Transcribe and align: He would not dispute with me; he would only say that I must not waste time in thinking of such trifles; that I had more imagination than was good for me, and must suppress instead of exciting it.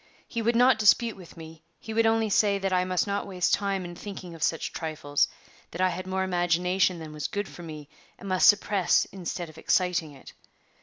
He 0.27 0.41
would 0.41 0.55
not 0.55 0.79
dispute 0.79 1.15
with 1.15 1.37
me; 1.37 1.61
he 1.79 1.93
would 1.93 2.07
only 2.07 2.31
say 2.31 2.57
that 2.57 2.73
I 2.73 2.83
must 2.85 3.05
not 3.05 3.27
waste 3.27 3.53
time 3.53 3.85
in 3.85 3.93
thinking 3.93 4.33
of 4.33 4.41
such 4.41 4.73
trifles; 4.73 5.27
that 5.69 5.79
I 5.79 5.89
had 5.89 6.07
more 6.07 6.23
imagination 6.23 6.97
than 6.97 7.13
was 7.13 7.27
good 7.27 7.47
for 7.47 7.61
me, 7.61 7.87
and 8.17 8.27
must 8.27 8.47
suppress 8.47 9.05
instead 9.11 9.47
of 9.47 9.59
exciting 9.59 10.13
it. 10.13 10.33